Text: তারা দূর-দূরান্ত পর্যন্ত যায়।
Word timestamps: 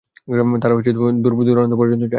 তারা 0.61 0.73
দূর-দূরান্ত 1.23 1.73
পর্যন্ত 1.73 2.01
যায়। 2.01 2.09